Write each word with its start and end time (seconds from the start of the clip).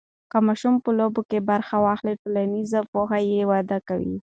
که 0.31 0.37
ماشوم 0.47 0.75
په 0.83 0.89
لوبو 0.99 1.21
کې 1.29 1.45
برخه 1.49 1.75
واخلي، 1.85 2.13
ټولنیز 2.21 2.71
پوهه 2.91 3.19
یې 3.31 3.41
وده 3.51 3.77
کوي. 3.87 4.17